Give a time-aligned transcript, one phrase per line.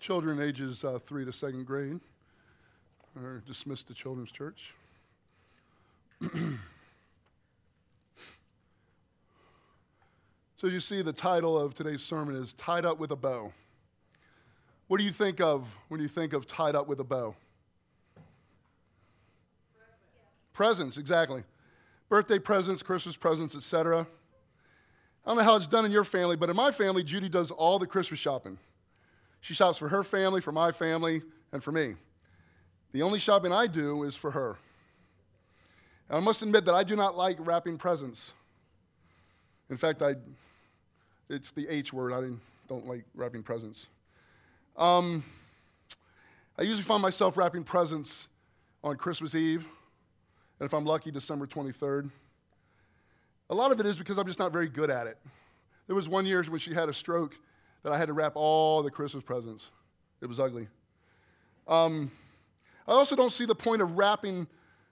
[0.00, 2.00] children ages uh, three to second grade
[3.22, 4.72] are dismissed to children's church.
[10.56, 13.52] so, you see, the title of today's sermon is Tied Up with a Bow.
[14.88, 17.36] What do you think of when you think of tied up with a bow?
[20.52, 21.44] Presents, exactly.
[22.08, 24.04] Birthday presents, Christmas presents, etc.
[25.24, 27.52] I don't know how it's done in your family, but in my family, Judy does
[27.52, 28.58] all the Christmas shopping.
[29.40, 31.22] She shops for her family, for my family,
[31.52, 31.94] and for me.
[32.92, 34.56] The only shopping I do is for her.
[36.08, 38.32] And I must admit that I do not like wrapping presents.
[39.70, 40.16] In fact, I,
[41.28, 42.12] it's the H word.
[42.12, 42.36] I
[42.68, 43.86] don't like wrapping presents.
[44.76, 45.24] Um,
[46.58, 48.28] I usually find myself wrapping presents
[48.82, 49.68] on Christmas Eve,
[50.58, 52.10] and if I'm lucky, December 23rd.
[53.50, 55.18] A lot of it is because I'm just not very good at it.
[55.86, 57.36] There was one year when she had a stroke
[57.82, 59.68] that I had to wrap all the Christmas presents.
[60.20, 60.68] It was ugly.
[61.66, 62.10] Um,
[62.86, 64.46] I also don't see the point of wrapping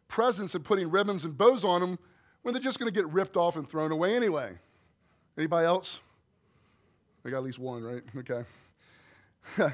[0.06, 1.98] presents and putting ribbons and bows on them
[2.42, 4.52] when they're just going to get ripped off and thrown away anyway.
[5.36, 6.00] Anybody else?
[7.24, 8.02] I got at least one, right?
[8.16, 8.44] Okay.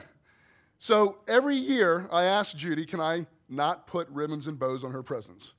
[0.79, 5.03] so every year I ask Judy, can I not put ribbons and bows on her
[5.03, 5.53] presents?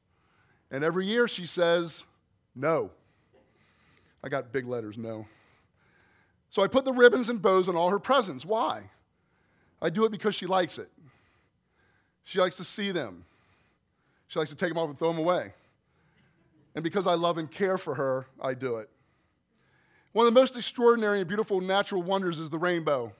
[0.71, 2.03] And every year she says,
[2.55, 2.91] no.
[4.23, 5.25] I got big letters, no.
[6.55, 8.45] So I put the ribbons and bows on all her presents.
[8.45, 8.83] Why?
[9.81, 10.89] I do it because she likes it.
[12.23, 13.25] She likes to see them.
[14.29, 15.51] She likes to take them off and throw them away.
[16.73, 18.89] And because I love and care for her, I do it.
[20.13, 23.11] One of the most extraordinary and beautiful natural wonders is the rainbow.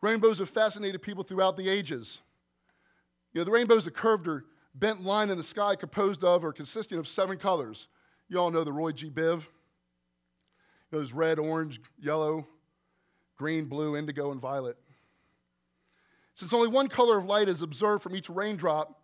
[0.00, 2.20] Rainbows have fascinated people throughout the ages.
[3.32, 4.44] You know, the rainbow is a curved or
[4.76, 7.88] bent line in the sky composed of or consisting of seven colors.
[8.28, 9.10] You all know the Roy G.
[9.10, 9.42] Biv.
[10.90, 12.46] Those red, orange, yellow,
[13.36, 14.76] green, blue, indigo, and violet.
[16.34, 19.00] Since only one color of light is observed from each raindrop,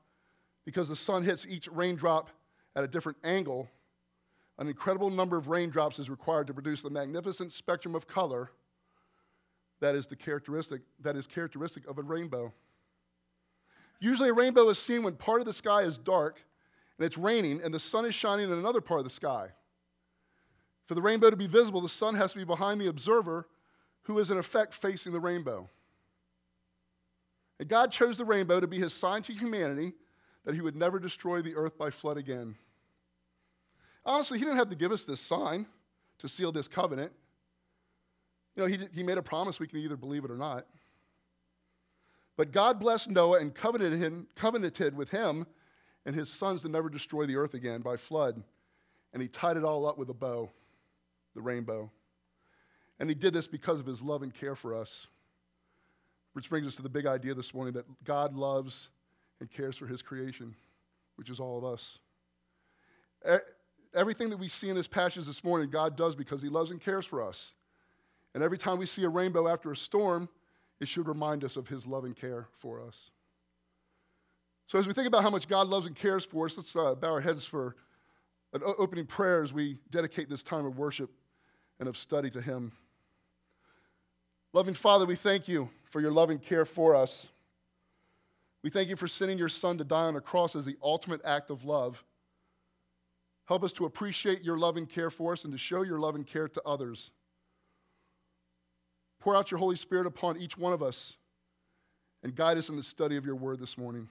[0.64, 2.30] because the sun hits each raindrop
[2.74, 3.68] at a different angle,
[4.58, 8.51] an incredible number of raindrops is required to produce the magnificent spectrum of color
[9.80, 12.52] that is the characteristic that is characteristic of a rainbow.
[14.01, 16.40] Usually a rainbow is seen when part of the sky is dark
[16.98, 19.48] and it's raining and the sun is shining in another part of the sky.
[20.86, 23.48] For the rainbow to be visible, the sun has to be behind the observer,
[24.02, 25.68] who is in effect facing the rainbow.
[27.58, 29.95] And God chose the rainbow to be his sign to humanity
[30.45, 32.55] that he would never destroy the earth by flood again.
[34.05, 35.67] Honestly, he didn't have to give us this sign
[36.18, 37.12] to seal this covenant.
[38.55, 40.66] You know, he, he made a promise we can either believe it or not.
[42.36, 45.46] But God blessed Noah and covenanted, him, covenanted with him
[46.05, 48.42] and his sons to never destroy the earth again by flood.
[49.12, 50.51] And he tied it all up with a bow
[51.34, 51.90] the rainbow.
[52.98, 55.06] And he did this because of his love and care for us.
[56.33, 58.89] Which brings us to the big idea this morning that God loves
[59.40, 60.55] and cares for his creation,
[61.17, 61.98] which is all of us.
[63.95, 66.80] Everything that we see in this passage this morning, God does because he loves and
[66.80, 67.52] cares for us.
[68.34, 70.28] And every time we see a rainbow after a storm,
[70.80, 73.11] it should remind us of his love and care for us.
[74.66, 76.95] So, as we think about how much God loves and cares for us, let's uh,
[76.95, 77.77] bow our heads for
[78.52, 81.11] an opening prayer as we dedicate this time of worship
[81.79, 82.73] and of study to Him.
[84.52, 87.27] Loving Father, we thank you for your loving care for us.
[88.62, 91.20] We thank you for sending your Son to die on a cross as the ultimate
[91.24, 92.05] act of love.
[93.46, 96.48] Help us to appreciate your loving care for us and to show your loving care
[96.48, 97.11] to others.
[99.20, 101.14] Pour out your Holy Spirit upon each one of us
[102.23, 104.08] and guide us in the study of your word this morning.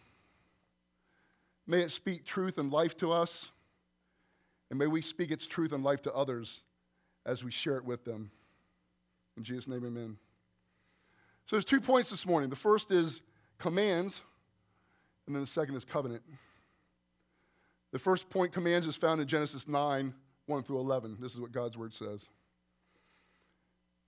[1.66, 3.50] May it speak truth and life to us,
[4.70, 6.62] and may we speak its truth and life to others
[7.26, 8.32] as we share it with them.
[9.38, 10.18] In Jesus' name, amen.
[11.46, 12.50] So there's two points this morning.
[12.50, 13.22] The first is
[13.58, 14.22] commands,
[15.26, 16.22] and then the second is covenant.
[17.92, 20.14] The first point, commands, is found in Genesis 9,
[20.46, 21.18] 1 through 11.
[21.20, 22.26] This is what God's word says.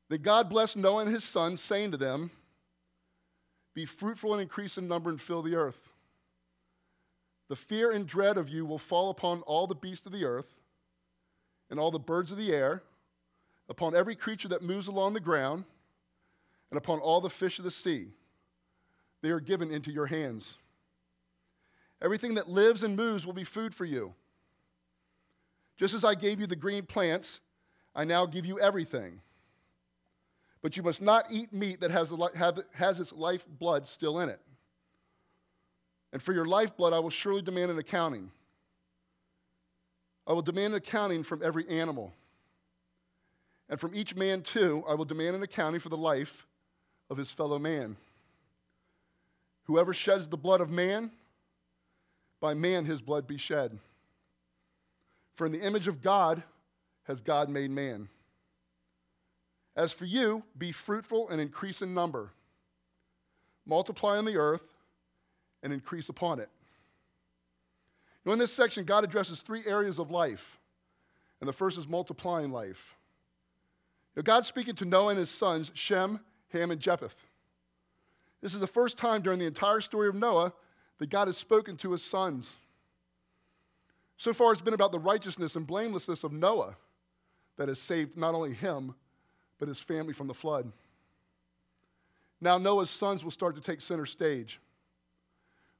[0.09, 2.31] That God blessed Noah and his sons, saying to them,
[3.73, 5.91] Be fruitful and increase in number and fill the earth.
[7.47, 10.55] The fear and dread of you will fall upon all the beasts of the earth
[11.69, 12.81] and all the birds of the air
[13.69, 15.65] upon every creature that moves along the ground,
[16.71, 18.07] and upon all the fish of the sea.
[19.21, 20.55] They are given into your hands.
[22.01, 24.13] Everything that lives and moves will be food for you.
[25.77, 27.39] Just as I gave you the green plants,
[27.95, 29.21] I now give you everything.
[30.61, 32.11] But you must not eat meat that has,
[32.73, 34.41] has its life blood still in it.
[36.11, 38.31] And for your lifeblood, I will surely demand an accounting.
[40.27, 42.13] I will demand an accounting from every animal
[43.69, 46.45] and from each man, too, I will demand an accounting for the life
[47.09, 47.97] of his fellow man.
[49.63, 51.11] Whoever sheds the blood of man,
[52.39, 53.79] by man his blood be shed.
[55.33, 56.43] For in the image of God
[57.03, 58.07] has God made man.
[59.75, 62.31] As for you, be fruitful and increase in number,
[63.65, 64.63] multiply on the earth
[65.63, 66.49] and increase upon it.
[68.23, 70.57] Now, in this section, God addresses three areas of life,
[71.41, 72.95] and the first is multiplying life.
[74.15, 76.19] Now, God's speaking to Noah and his sons, Shem,
[76.49, 77.15] Ham, and Japheth.
[78.41, 80.53] This is the first time during the entire story of Noah
[80.99, 82.53] that God has spoken to his sons.
[84.17, 86.75] So far, it's been about the righteousness and blamelessness of Noah
[87.57, 88.95] that has saved not only him,
[89.59, 90.71] but his family from the flood.
[92.39, 94.59] Now, Noah's sons will start to take center stage.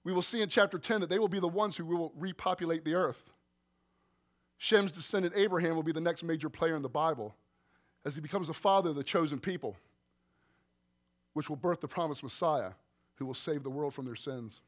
[0.04, 2.84] We will see in chapter 10 that they will be the ones who will repopulate
[2.84, 3.32] the earth.
[4.58, 7.36] Shem's descendant Abraham will be the next major player in the Bible
[8.06, 9.76] as he becomes the father of the chosen people,
[11.34, 12.72] which will birth the promised Messiah
[13.16, 14.62] who will save the world from their sins.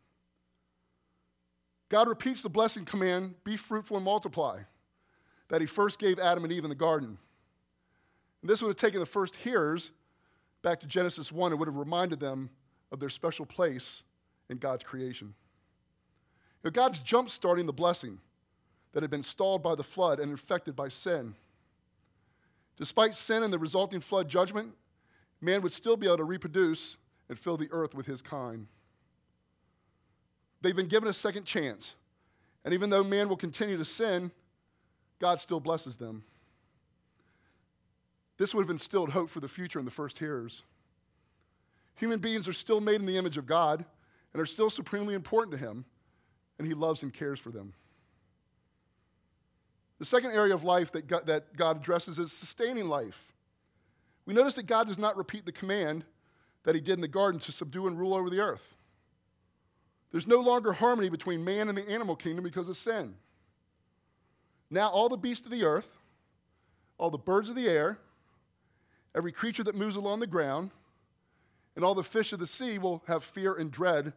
[1.89, 4.59] God repeats the blessing command be fruitful and multiply
[5.49, 7.17] that he first gave Adam and Eve in the garden.
[8.41, 9.91] And this would have taken the first hearers
[10.61, 12.49] back to Genesis 1 and would have reminded them
[12.91, 14.03] of their special place
[14.49, 15.33] in God's creation.
[16.63, 18.19] You know, God's jump starting the blessing
[18.91, 21.35] that had been stalled by the flood and infected by sin.
[22.77, 24.71] Despite sin and the resulting flood judgment,
[25.41, 26.97] man would still be able to reproduce
[27.29, 28.67] and fill the earth with his kind.
[30.61, 31.95] They've been given a second chance.
[32.63, 34.31] And even though man will continue to sin,
[35.19, 36.23] God still blesses them.
[38.37, 40.63] This would have instilled hope for the future in the first hearers.
[41.95, 43.83] Human beings are still made in the image of God
[44.33, 45.85] and are still supremely important to Him,
[46.59, 47.73] and He loves and cares for them.
[49.99, 53.33] The second area of life that God, that God addresses is sustaining life.
[54.25, 56.05] We notice that God does not repeat the command
[56.63, 58.75] that He did in the garden to subdue and rule over the earth.
[60.11, 63.15] There's no longer harmony between man and the animal kingdom because of sin.
[64.69, 65.97] Now, all the beasts of the earth,
[66.97, 67.97] all the birds of the air,
[69.15, 70.71] every creature that moves along the ground,
[71.75, 74.13] and all the fish of the sea will have fear and dread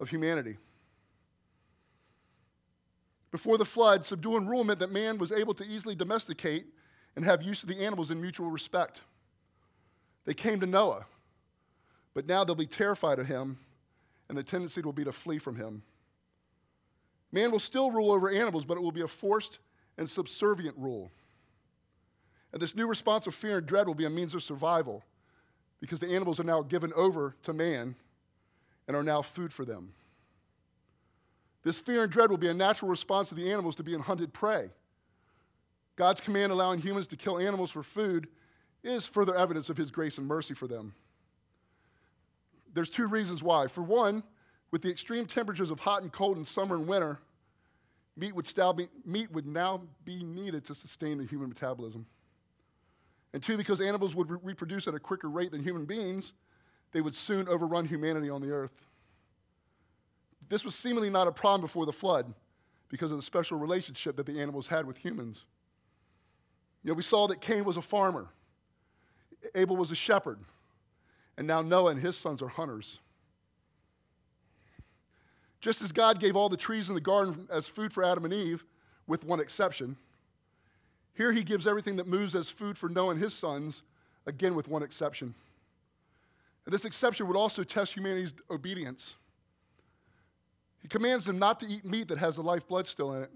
[0.00, 0.56] of humanity.
[3.30, 6.66] Before the flood, subdue and rule meant that man was able to easily domesticate
[7.14, 9.02] and have use of the animals in mutual respect.
[10.24, 11.06] They came to Noah,
[12.14, 13.58] but now they'll be terrified of him,
[14.28, 15.82] and the tendency will be to flee from him.
[17.32, 19.58] Man will still rule over animals, but it will be a forced
[19.98, 21.10] and subservient rule.
[22.52, 25.04] And this new response of fear and dread will be a means of survival
[25.80, 27.94] because the animals are now given over to man
[28.86, 29.92] and are now food for them.
[31.68, 34.32] This fear and dread will be a natural response of the animals to being hunted
[34.32, 34.70] prey.
[35.96, 38.26] God's command allowing humans to kill animals for food
[38.82, 40.94] is further evidence of his grace and mercy for them.
[42.72, 43.66] There's two reasons why.
[43.66, 44.22] For one,
[44.70, 47.18] with the extreme temperatures of hot and cold in summer and winter,
[48.16, 48.50] meat would,
[49.04, 52.06] meat would now be needed to sustain the human metabolism.
[53.34, 56.32] And two, because animals would re- reproduce at a quicker rate than human beings,
[56.92, 58.87] they would soon overrun humanity on the earth.
[60.48, 62.32] This was seemingly not a problem before the flood
[62.88, 65.44] because of the special relationship that the animals had with humans.
[66.82, 68.28] You know, we saw that Cain was a farmer,
[69.54, 70.38] Abel was a shepherd,
[71.36, 72.98] and now Noah and his sons are hunters.
[75.60, 78.32] Just as God gave all the trees in the garden as food for Adam and
[78.32, 78.64] Eve,
[79.06, 79.96] with one exception,
[81.14, 83.82] here he gives everything that moves as food for Noah and his sons,
[84.24, 85.34] again with one exception.
[86.64, 89.16] And this exception would also test humanity's obedience.
[90.80, 93.30] He commands them not to eat meat that has the life blood still in it.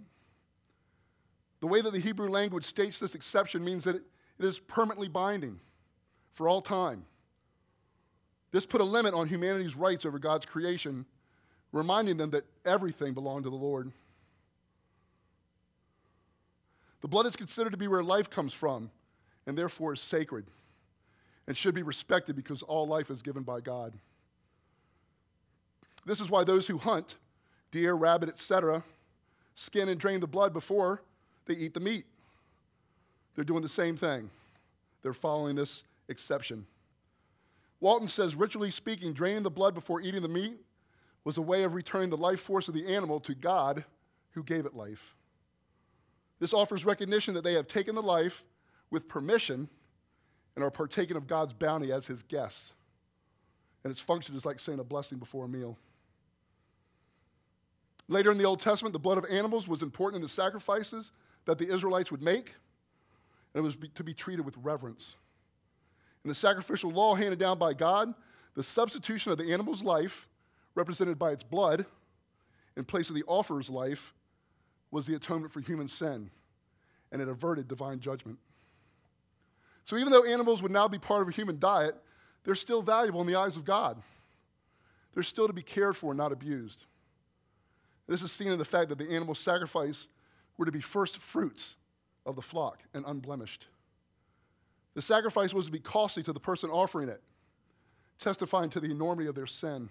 [1.61, 4.03] The way that the Hebrew language states this exception means that it,
[4.39, 5.61] is permanently binding
[6.35, 7.05] for all time.
[8.51, 11.07] This put a limit on humanity's rights over God's creation,
[11.71, 13.93] reminding them that everything belonged to the Lord.
[17.03, 18.91] The blood is considered to be where life comes from
[19.47, 20.47] and therefore is sacred
[21.47, 23.93] and should be respected because all life is given by God.
[26.05, 27.17] This is why those who hunt
[27.73, 28.85] deer, rabbit, etc.,
[29.57, 31.03] skin and drain the blood before
[31.47, 32.05] they eat the meat.
[33.35, 34.31] They're doing the same thing.
[35.03, 36.67] They're following this exception.
[37.81, 40.57] Walton says, ritually speaking, draining the blood before eating the meat
[41.25, 43.85] was a way of returning the life force of the animal to God
[44.31, 45.15] who gave it life.
[46.39, 48.45] This offers recognition that they have taken the life
[48.91, 49.69] with permission
[50.55, 52.73] and are partaking of God's bounty as his guests.
[53.85, 55.77] And its function is like saying a blessing before a meal.
[58.13, 61.13] Later in the Old Testament, the blood of animals was important in the sacrifices
[61.47, 62.53] that the Israelites would make,
[63.55, 65.17] and it was to be treated with reverence.
[66.23, 68.13] In the sacrificial law handed down by God,
[68.55, 70.29] the substitution of the animal's life
[70.75, 71.87] represented by its blood,
[72.77, 74.13] in place of the offerer's life,
[74.91, 76.29] was the atonement for human sin,
[77.13, 78.39] and it averted divine judgment.
[79.87, 81.95] So even though animals would now be part of a human diet,
[82.45, 84.03] they're still valuable in the eyes of God.
[85.15, 86.85] They're still to be cared for not abused.
[88.09, 90.09] This is seen in the fact that the animal sacrifice
[90.57, 91.75] were to be first fruits
[92.27, 93.67] of the flock and unblemished.
[94.95, 97.23] The sacrifice was to be costly to the person offering it,
[98.19, 99.89] testifying to the enormity of their sin.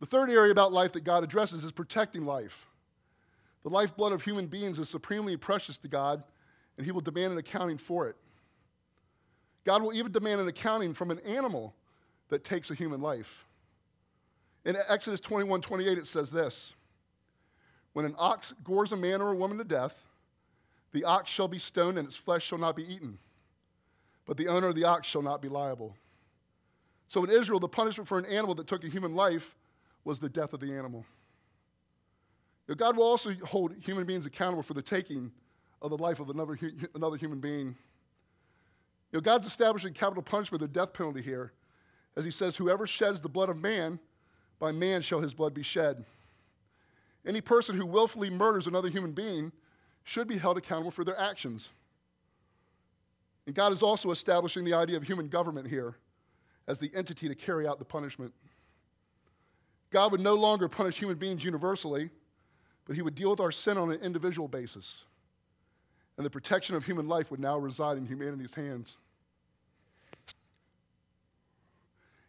[0.00, 2.66] The third area about life that God addresses is protecting life.
[3.62, 6.22] The lifeblood of human beings is supremely precious to God,
[6.76, 8.16] and He will demand an accounting for it.
[9.64, 11.74] God will even demand an accounting from an animal
[12.28, 13.44] that takes a human life.
[14.68, 16.74] In Exodus 21 28, it says this
[17.94, 19.98] When an ox gores a man or a woman to death,
[20.92, 23.18] the ox shall be stoned and its flesh shall not be eaten,
[24.26, 25.96] but the owner of the ox shall not be liable.
[27.08, 29.56] So in Israel, the punishment for an animal that took a human life
[30.04, 31.06] was the death of the animal.
[32.76, 35.32] God will also hold human beings accountable for the taking
[35.80, 36.58] of the life of another,
[36.94, 37.68] another human being.
[39.12, 41.52] You know, God's establishing capital punishment, the death penalty here,
[42.16, 43.98] as he says, Whoever sheds the blood of man,
[44.58, 46.04] by man shall his blood be shed.
[47.26, 49.52] Any person who willfully murders another human being
[50.04, 51.68] should be held accountable for their actions.
[53.46, 55.96] And God is also establishing the idea of human government here
[56.66, 58.32] as the entity to carry out the punishment.
[59.90, 62.10] God would no longer punish human beings universally,
[62.86, 65.04] but he would deal with our sin on an individual basis.
[66.16, 68.96] And the protection of human life would now reside in humanity's hands.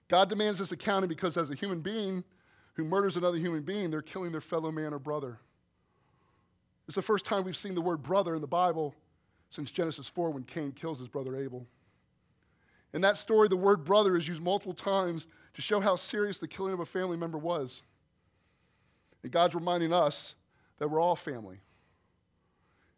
[0.10, 2.24] God demands this accounting because, as a human being
[2.74, 5.40] who murders another human being, they're killing their fellow man or brother.
[6.88, 8.96] It's the first time we've seen the word brother in the Bible
[9.52, 11.66] since Genesis 4 when Cain kills his brother Abel.
[12.94, 16.48] In that story, the word brother is used multiple times to show how serious the
[16.48, 17.84] killing of a family member was.
[19.22, 20.34] And God's reminding us
[20.80, 21.60] that we're all family.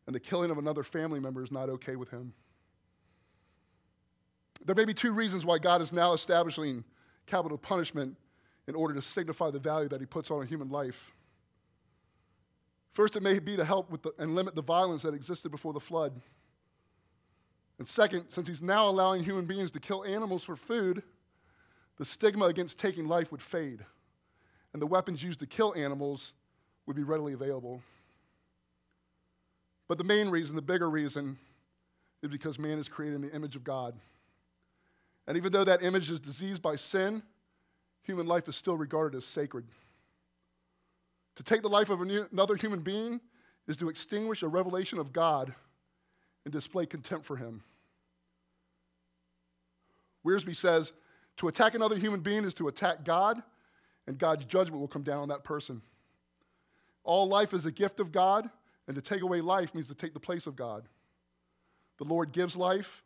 [0.08, 2.34] And the killing of another family member is not okay with him.
[4.64, 6.86] There may be two reasons why God is now establishing
[7.32, 8.18] capital punishment
[8.68, 11.12] in order to signify the value that he puts on a human life.
[12.94, 15.72] First, it may be to help with the, and limit the violence that existed before
[15.72, 16.20] the flood.
[17.80, 21.04] And second, since he's now allowing human beings to kill animals for food,
[21.98, 23.80] the stigma against taking life would fade,
[24.74, 26.34] and the weapons used to kill animals
[26.86, 27.82] would be readily available.
[29.88, 31.38] But the main reason, the bigger reason,
[32.22, 33.96] is because man is created in the image of God.
[35.32, 37.24] And even though that image is diseased by sin,
[38.04, 39.64] human life is still regarded as sacred.
[41.38, 43.22] To take the life of another human being
[43.66, 45.56] is to extinguish a revelation of God
[46.44, 47.64] and display contempt for him.
[50.26, 50.92] Wiersbe says,
[51.38, 53.42] to attack another human being is to attack God,
[54.08, 55.82] and God's judgment will come down on that person.
[57.06, 58.50] All life is a gift of God,
[58.86, 60.90] and to take away life means to take the place of God.
[62.00, 63.02] The Lord gives life,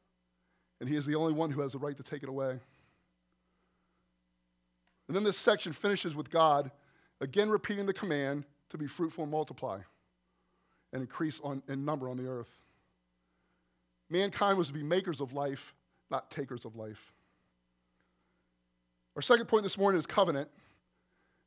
[0.79, 2.60] and He is the only one who has the right to take it away.
[5.08, 6.72] And then this section finishes with God
[7.22, 9.79] again repeating the command to be fruitful and multiply
[10.91, 12.50] and increase on, in number on the earth.
[14.10, 15.74] Mankind was to be makers of life,
[16.10, 17.13] not takers of life.
[19.15, 20.50] Our second point this morning is covenant.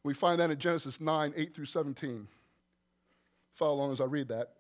[0.05, 2.27] We find that in Genesis 9, 8 through 17.
[3.55, 4.55] Follow along as I read that.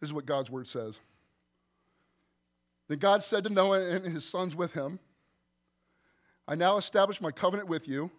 [0.00, 0.98] This is what God's word says.
[2.92, 4.98] Then God said to Noah and his sons with him,
[6.46, 8.10] I now establish my covenant with you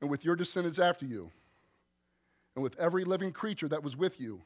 [0.00, 1.30] and with your descendants after you,
[2.56, 4.42] and with every living creature that was with you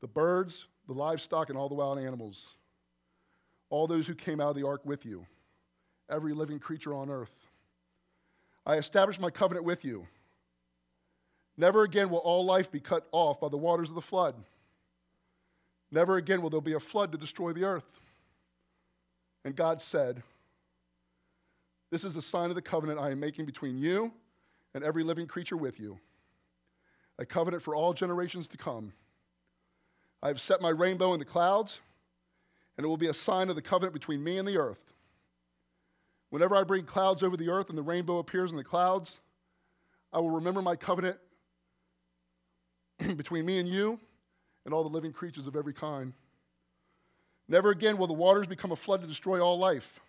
[0.00, 2.48] the birds, the livestock, and all the wild animals,
[3.68, 5.26] all those who came out of the ark with you
[6.08, 7.36] every living creature on earth.
[8.64, 10.06] I establish my covenant with you.
[11.58, 14.36] Never again will all life be cut off by the waters of the flood.
[15.90, 18.00] Never again will there be a flood to destroy the earth.
[19.44, 20.22] And God said,
[21.90, 24.12] This is the sign of the covenant I am making between you
[24.74, 25.98] and every living creature with you,
[27.18, 28.92] a covenant for all generations to come.
[30.22, 31.80] I have set my rainbow in the clouds,
[32.76, 34.92] and it will be a sign of the covenant between me and the earth.
[36.30, 39.18] Whenever I bring clouds over the earth and the rainbow appears in the clouds,
[40.12, 41.18] I will remember my covenant
[43.16, 43.98] between me and you
[44.64, 46.12] and all the living creatures of every kind.
[47.48, 50.00] Never again will the waters become a flood to destroy all life.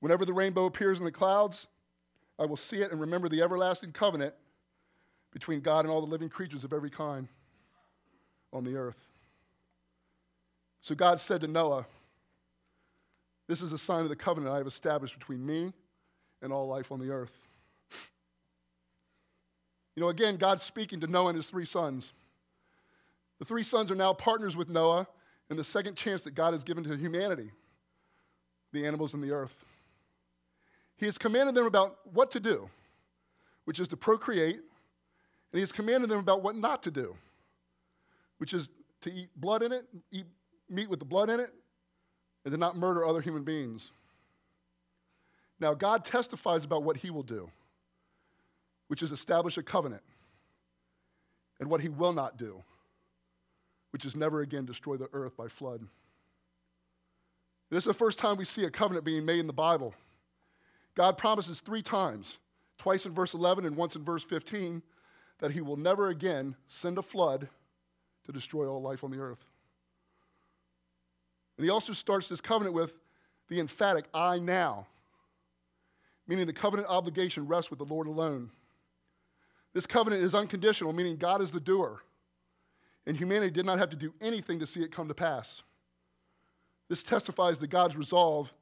[0.00, 1.66] Whenever the rainbow appears in the clouds,
[2.38, 4.34] I will see it and remember the everlasting covenant
[5.32, 7.28] between God and all the living creatures of every kind
[8.52, 8.98] on the earth.
[10.82, 11.86] So God said to Noah,
[13.46, 15.72] this is a sign of the covenant I have established between me
[16.42, 17.32] and all life on the earth.
[19.96, 22.12] You know, again, God's speaking to Noah and his three sons.
[23.38, 25.06] The three sons are now partners with Noah
[25.50, 27.50] in the second chance that God has given to humanity,
[28.72, 29.64] the animals and the earth.
[30.96, 32.68] He has commanded them about what to do,
[33.64, 34.62] which is to procreate, and
[35.52, 37.14] he has commanded them about what not to do,
[38.38, 38.70] which is
[39.02, 40.26] to eat blood in it, eat
[40.68, 41.50] meat with the blood in it,
[42.44, 43.90] and to not murder other human beings.
[45.60, 47.50] Now, God testifies about what he will do,
[48.88, 50.02] which is establish a covenant,
[51.60, 52.62] and what he will not do,
[53.94, 55.86] which is never again destroy the earth by flood.
[57.70, 59.94] This is the first time we see a covenant being made in the Bible.
[60.96, 62.38] God promises three times,
[62.76, 64.82] twice in verse 11 and once in verse 15,
[65.38, 67.46] that he will never again send a flood
[68.26, 69.44] to destroy all life on the earth.
[71.56, 72.94] And he also starts this covenant with
[73.48, 74.88] the emphatic I now,
[76.26, 78.50] meaning the covenant obligation rests with the Lord alone.
[79.72, 82.02] This covenant is unconditional, meaning God is the doer,
[83.06, 85.62] and humanity did not have to do anything to see it come to pass.
[86.88, 88.52] This testifies to God's resolve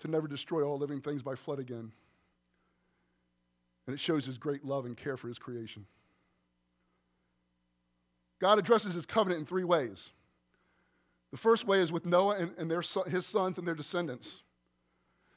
[0.00, 1.92] to never destroy all living things by flood again.
[3.86, 5.86] And it shows his great love and care for his creation.
[8.40, 10.10] God addresses his covenant in three ways.
[11.30, 14.42] The first way is with Noah and, and their, his sons and their descendants.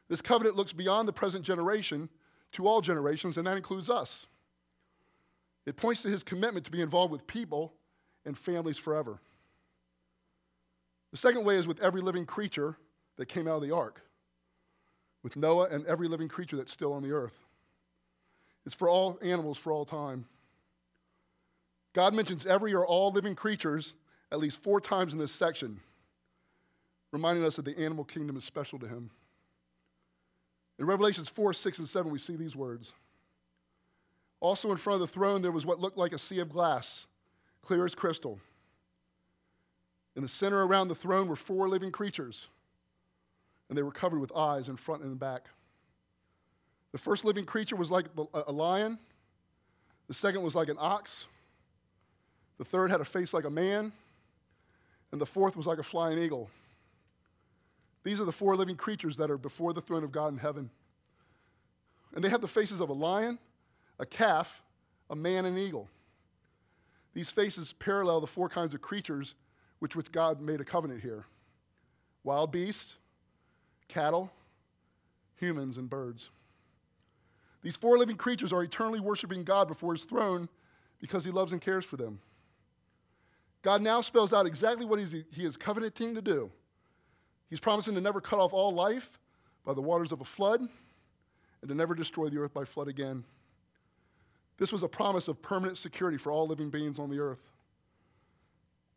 [0.09, 2.09] This covenant looks beyond the present generation
[2.53, 4.27] to all generations, and that includes us.
[5.65, 7.73] It points to his commitment to be involved with people
[8.25, 9.19] and families forever.
[11.11, 12.77] The second way is with every living creature
[13.17, 14.01] that came out of the ark,
[15.21, 17.37] with Noah and every living creature that's still on the earth.
[18.65, 20.25] It's for all animals for all time.
[21.93, 23.93] God mentions every or all living creatures
[24.31, 25.79] at least four times in this section,
[27.11, 29.11] reminding us that the animal kingdom is special to him.
[30.79, 32.93] In Revelations 4, 6, and 7, we see these words.
[34.39, 37.05] Also, in front of the throne, there was what looked like a sea of glass,
[37.63, 38.39] clear as crystal.
[40.15, 42.47] In the center around the throne were four living creatures,
[43.69, 45.47] and they were covered with eyes in front and in back.
[46.91, 48.99] The first living creature was like a lion,
[50.07, 51.25] the second was like an ox,
[52.59, 53.91] the third had a face like a man,
[55.11, 56.49] and the fourth was like a flying eagle.
[58.03, 60.69] These are the four living creatures that are before the throne of God in heaven.
[62.13, 63.39] And they have the faces of a lion,
[63.97, 64.61] a calf,
[65.09, 65.87] a man, and an eagle.
[67.13, 69.35] These faces parallel the four kinds of creatures
[69.79, 71.25] which, which God made a covenant here
[72.23, 72.95] wild beasts,
[73.87, 74.31] cattle,
[75.35, 76.29] humans, and birds.
[77.61, 80.47] These four living creatures are eternally worshiping God before his throne
[80.99, 82.19] because he loves and cares for them.
[83.61, 86.51] God now spells out exactly what he is covenanting to do.
[87.49, 89.19] He's promising to never cut off all life
[89.65, 90.61] by the waters of a flood
[91.61, 93.23] and to never destroy the earth by flood again.
[94.57, 97.41] This was a promise of permanent security for all living beings on the earth.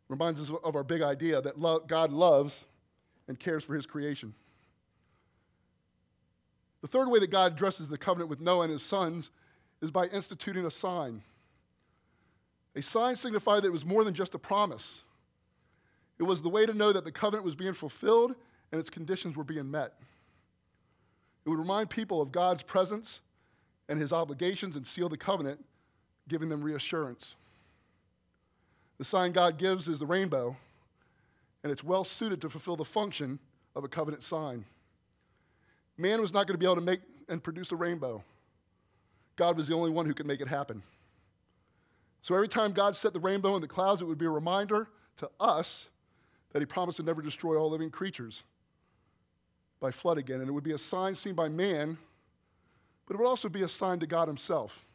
[0.07, 2.63] Reminds us of our big idea that lo- God loves
[3.27, 4.33] and cares for his creation.
[6.81, 9.31] The third way that God addresses the covenant with Noah and his sons
[9.81, 11.21] is by instituting a sign.
[12.75, 15.01] A sign signified that it was more than just a promise.
[16.19, 18.35] It was the way to know that the covenant was being fulfilled
[18.71, 19.93] and its conditions were being met.
[21.45, 23.19] It would remind people of God's presence
[23.89, 25.63] and his obligations and seal the covenant,
[26.27, 27.35] giving them reassurance.
[28.97, 30.55] The sign God gives is the rainbow,
[31.63, 33.39] and it's well suited to fulfill the function
[33.75, 34.65] of a covenant sign.
[35.97, 38.23] Man was not going to be able to make and produce a rainbow.
[39.35, 40.81] God was the only one who could make it happen.
[42.21, 44.87] So every time God set the rainbow in the clouds, it would be a reminder
[45.17, 45.87] to us
[46.51, 48.43] that He promised to never destroy all living creatures
[49.79, 50.39] by flood again.
[50.39, 51.97] And it would be a sign seen by man,
[53.07, 54.85] but it would also be a sign to God Himself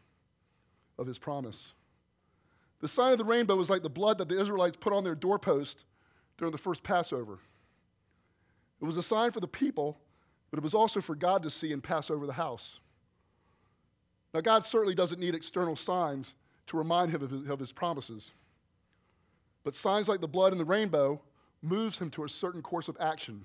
[0.99, 1.73] of His promise.
[2.81, 5.15] The sign of the rainbow was like the blood that the Israelites put on their
[5.15, 5.85] doorpost
[6.37, 7.39] during the first Passover.
[8.81, 9.99] It was a sign for the people,
[10.51, 12.81] but it was also for God to see and pass over the house.
[14.35, 16.35] Now, God certainly doesn't need external signs
[16.67, 18.33] to remind him of his, of his promises.
[19.63, 21.21] But signs like the blood and the rainbow
[21.63, 23.45] moves him to a certain course of action.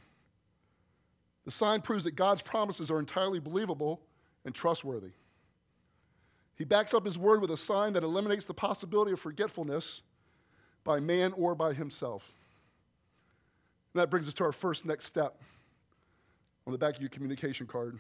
[1.45, 4.01] The sign proves that God's promises are entirely believable
[4.47, 5.12] and trustworthy.
[6.55, 10.01] He backs up his word with a sign that eliminates the possibility of forgetfulness
[10.83, 12.33] by man or by himself.
[13.93, 15.39] And that brings us to our first next step
[16.65, 17.99] on the back of your communication card,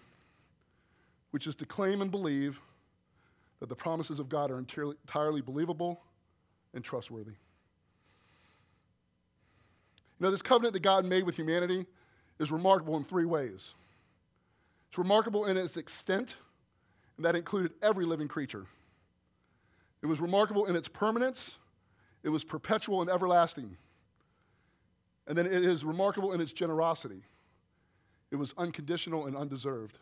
[1.31, 2.59] which is to claim and believe
[3.59, 6.01] that the promises of God are entirely, believable
[6.73, 7.31] and trustworthy.
[10.19, 11.85] You know, this covenant that God made with humanity
[12.39, 13.71] is remarkable in three ways.
[14.89, 16.35] It's remarkable in its extent
[17.17, 18.65] and that included every living creature.
[20.01, 21.55] It was remarkable in its permanence,
[22.23, 23.77] it was perpetual and everlasting.
[25.27, 27.21] And then it is remarkable in its generosity.
[28.31, 29.97] It was unconditional and undeserved.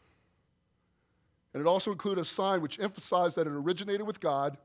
[1.54, 4.58] And it also included a sign which emphasized that it originated with God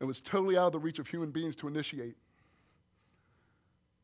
[0.00, 2.16] and was totally out of the reach of human beings to initiate.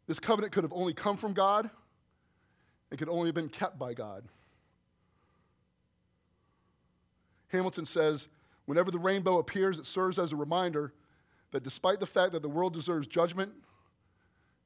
[0.07, 1.69] This covenant could have only come from God
[2.91, 4.25] and could only have been kept by God.
[7.51, 8.29] Hamilton says,
[8.67, 10.93] whenever the rainbow appears, it serves as a reminder
[11.51, 13.53] that despite the fact that the world deserves judgment,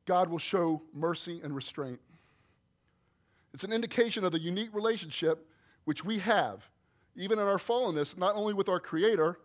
[0.05, 2.01] God will show mercy and restraint.
[3.55, 5.49] It's an indication of the unique relationship
[5.85, 6.69] which we have,
[7.17, 9.39] even in our fallenness, not only with our Creator,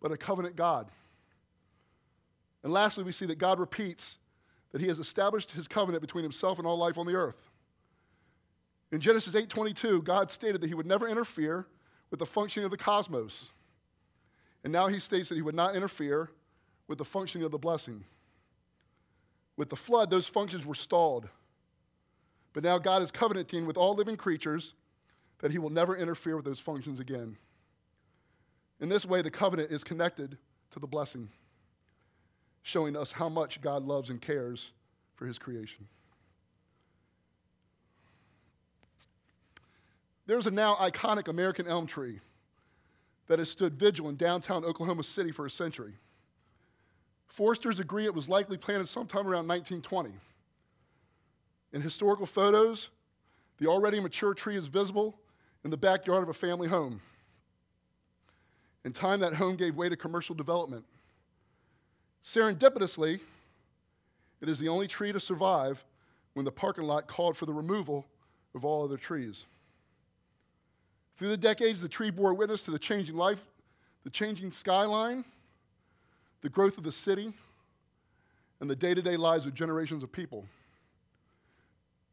[0.00, 0.88] but a covenant God.
[2.62, 4.16] And lastly, we see that God repeats
[4.72, 7.50] that he has established his covenant between himself and all life on the earth.
[8.92, 11.66] In Genesis 8:22, God stated that he would never interfere
[12.10, 13.50] with the functioning of the cosmos.
[14.64, 16.30] And now he states that he would not interfere
[16.88, 18.04] with the functioning of the blessing.
[19.56, 21.28] With the flood, those functions were stalled.
[22.52, 24.74] But now God is covenanting with all living creatures
[25.38, 27.36] that he will never interfere with those functions again.
[28.80, 30.36] In this way, the covenant is connected
[30.70, 31.28] to the blessing,
[32.62, 34.72] showing us how much God loves and cares
[35.14, 35.86] for his creation.
[40.26, 42.20] There's a now iconic American elm tree
[43.28, 45.94] that has stood vigil in downtown Oklahoma City for a century.
[47.28, 50.14] Foresters agree it was likely planted sometime around 1920.
[51.72, 52.88] In historical photos,
[53.58, 55.18] the already mature tree is visible
[55.64, 57.00] in the backyard of a family home.
[58.84, 60.84] In time, that home gave way to commercial development.
[62.24, 63.20] Serendipitously,
[64.40, 65.84] it is the only tree to survive
[66.34, 68.06] when the parking lot called for the removal
[68.54, 69.44] of all other trees.
[71.16, 73.42] Through the decades, the tree bore witness to the changing life,
[74.04, 75.24] the changing skyline,
[76.42, 77.32] the growth of the city,
[78.60, 80.44] and the day to day lives of generations of people.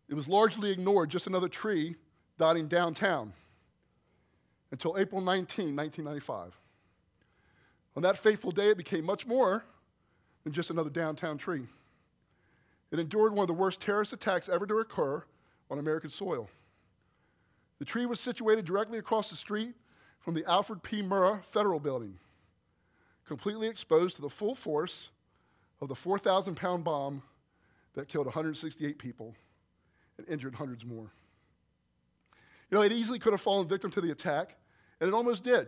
[0.09, 1.95] It was largely ignored, just another tree
[2.37, 3.33] dotting downtown,
[4.71, 6.57] until April 19, 1995.
[7.95, 9.63] On that fateful day, it became much more
[10.43, 11.67] than just another downtown tree.
[12.91, 15.23] It endured one of the worst terrorist attacks ever to occur
[15.69, 16.49] on American soil.
[17.83, 19.75] The tree was situated directly across the street
[20.21, 21.01] from the Alfred P.
[21.01, 22.17] Murrah Federal Building,
[23.27, 25.09] completely exposed to the full force
[25.81, 27.21] of the 4,000 pound bomb
[27.95, 29.35] that killed 168 people
[30.17, 31.11] and injured hundreds more.
[32.71, 34.55] You know, it easily could have fallen victim to the attack,
[35.01, 35.67] and it almost did.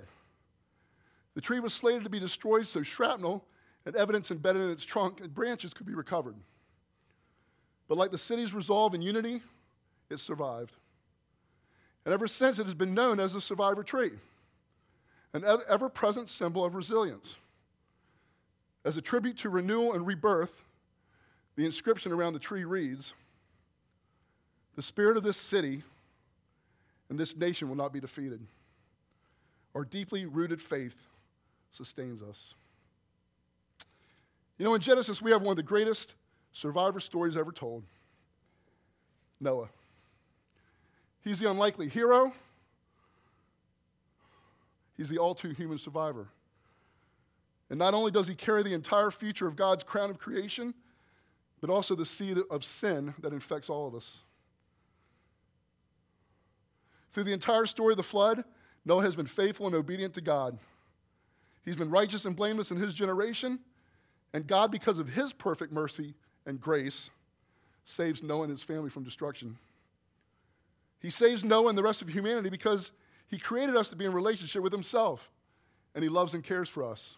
[1.34, 3.43] The tree was slated to be destroyed so shrapnel
[3.86, 6.38] and evidence embedded in its trunk and branches could be recovered.
[7.89, 9.41] But like the city's resolve and unity,
[10.10, 10.78] it survived.
[12.06, 14.12] And ever since, it has been known as the survivor tree,
[15.34, 17.36] an ever present symbol of resilience.
[18.86, 20.62] As a tribute to renewal and rebirth,
[21.56, 23.13] the inscription around the tree reads
[24.76, 25.84] The spirit of this city
[27.10, 28.39] and this nation will not be defeated.
[29.74, 30.96] Our deeply rooted faith
[31.72, 32.54] sustains us.
[34.58, 36.13] You know, in Genesis, we have one of the greatest
[36.54, 37.84] survivor stories ever told
[39.39, 39.70] Noah.
[41.26, 42.32] He's the unlikely hero.
[44.96, 46.28] He's the all too human survivor.
[47.70, 50.76] And not only does he carry the entire future of God's crown of creation,
[51.60, 54.20] but also the seed of sin that infects all of us.
[57.12, 58.44] Through the entire story of the flood,
[58.86, 60.60] Noah has been faithful and obedient to God.
[61.64, 63.60] He's been righteous and blameless in his generation,
[64.32, 66.14] and God, because of his perfect mercy
[66.46, 67.10] and grace,
[67.84, 69.58] saves Noah and his family from destruction.
[71.06, 72.91] He saves Noah and the rest of humanity because
[73.28, 75.30] he created us to be in relationship with himself,
[75.94, 77.15] and he loves and cares for us.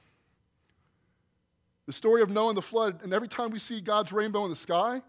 [1.86, 4.50] The story of Noah and the flood, and every time we see God's rainbow in
[4.50, 5.02] the sky,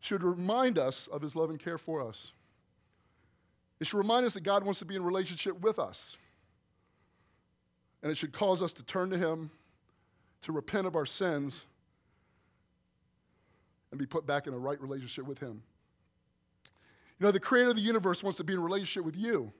[0.00, 2.32] should remind us of his love and care for us.
[3.80, 6.18] It should remind us that God wants to be in relationship with us.
[8.02, 9.50] And it should cause us to turn to him,
[10.42, 11.62] to repent of our sins,
[13.90, 15.62] and be put back in a right relationship with him.
[17.18, 19.52] You know, the creator of the universe wants to be in relationship with you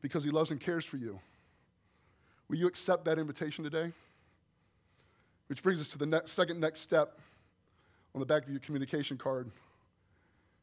[0.00, 1.18] because he loves and cares for you.
[2.48, 3.92] Will you accept that invitation today?
[5.48, 7.18] Which brings us to the next, second next step
[8.14, 9.50] on the back of your communication card,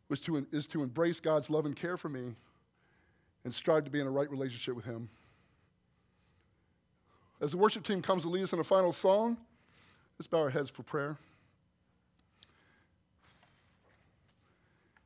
[0.07, 2.33] which to, is to embrace God's love and care for me
[3.43, 5.09] and strive to be in a right relationship with him.
[7.41, 9.37] As the worship team comes to lead us in a final song,
[10.17, 11.17] let's bow our heads for prayer.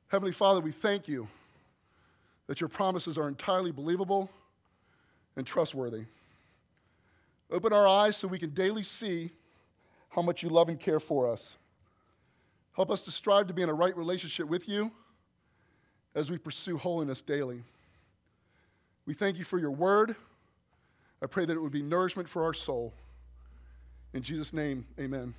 [0.09, 1.27] Heavenly Father, we thank you
[2.47, 4.29] that your promises are entirely believable
[5.35, 6.03] and trustworthy.
[7.51, 9.29] Open our eyes so we can daily see
[10.09, 11.57] how much you love and care for us.
[12.75, 14.91] Help us to strive to be in a right relationship with you
[16.15, 17.61] as we pursue holiness daily.
[19.05, 20.15] We thank you for your word.
[21.21, 22.93] I pray that it would be nourishment for our soul.
[24.13, 25.35] In Jesus' name, amen.